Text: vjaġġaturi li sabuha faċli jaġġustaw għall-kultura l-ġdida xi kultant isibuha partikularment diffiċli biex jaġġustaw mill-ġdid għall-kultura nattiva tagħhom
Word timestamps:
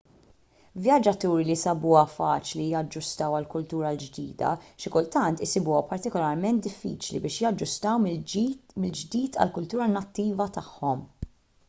vjaġġaturi 0.85 1.43
li 1.47 1.55
sabuha 1.63 1.99
faċli 2.13 2.63
jaġġustaw 2.69 3.35
għall-kultura 3.39 3.91
l-ġdida 3.97 4.53
xi 4.85 4.91
kultant 4.95 5.43
isibuha 5.47 5.83
partikularment 5.91 6.65
diffiċli 6.69 7.23
biex 7.27 7.39
jaġġustaw 7.45 8.01
mill-ġdid 8.07 9.37
għall-kultura 9.45 9.91
nattiva 9.97 10.49
tagħhom 10.57 11.05